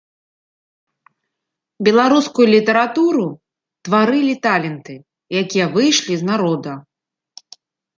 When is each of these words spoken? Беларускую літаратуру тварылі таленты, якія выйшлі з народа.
Беларускую 1.89 2.47
літаратуру 2.55 3.27
тварылі 3.85 4.35
таленты, 4.49 4.93
якія 5.45 5.65
выйшлі 5.79 6.13
з 6.25 6.33
народа. 6.35 6.71